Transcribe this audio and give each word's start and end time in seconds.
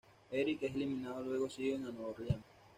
Eric 0.31 0.63
es 0.63 0.73
eliminado 0.73 1.21
luego 1.23 1.47
siguen 1.47 1.85
a 1.85 1.91
Nueva 1.91 2.09
Orleans. 2.09 2.43